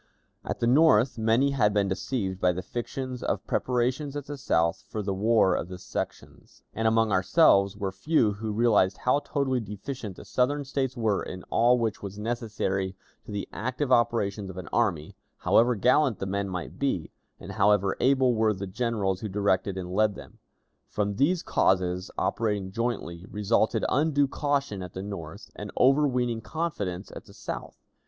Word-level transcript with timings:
At 0.43 0.59
the 0.59 0.65
North 0.65 1.19
many 1.19 1.51
had 1.51 1.75
been 1.75 1.87
deceived 1.87 2.41
by 2.41 2.53
the 2.53 2.63
fictions 2.63 3.21
of 3.21 3.45
preparations 3.45 4.15
at 4.15 4.25
the 4.25 4.35
South 4.35 4.83
for 4.89 5.03
the 5.03 5.13
war 5.13 5.53
of 5.53 5.67
the 5.67 5.77
sections, 5.77 6.63
and 6.73 6.87
among 6.87 7.11
ourselves 7.11 7.77
were 7.77 7.91
few 7.91 8.31
who 8.33 8.51
realized 8.51 8.97
how 8.97 9.19
totally 9.19 9.59
deficient 9.59 10.15
the 10.15 10.25
Southern 10.25 10.65
States 10.65 10.97
were 10.97 11.21
in 11.21 11.43
all 11.51 11.77
which 11.77 12.01
was 12.01 12.17
necessary 12.17 12.95
to 13.27 13.31
the 13.31 13.47
active 13.53 13.91
operations 13.91 14.49
of 14.49 14.57
an 14.57 14.67
army, 14.73 15.15
however 15.37 15.75
gallant 15.75 16.17
the 16.17 16.25
men 16.25 16.49
might 16.49 16.79
be, 16.79 17.11
and 17.39 17.51
however 17.51 17.95
able 17.99 18.33
were 18.33 18.53
the 18.55 18.65
generals 18.65 19.21
who 19.21 19.29
directed 19.29 19.77
and 19.77 19.93
led 19.93 20.15
them. 20.15 20.39
From 20.87 21.17
these 21.17 21.43
causes, 21.43 22.09
operating 22.17 22.71
jointly, 22.71 23.27
resulted 23.29 23.85
undue 23.87 24.27
caution 24.27 24.81
at 24.81 24.93
the 24.93 25.03
North 25.03 25.51
and 25.55 25.71
overweening 25.77 26.41
confidence 26.41 27.11
at 27.15 27.25
the 27.25 27.33
South. 27.35 27.77